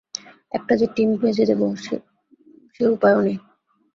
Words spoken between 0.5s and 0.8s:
একটা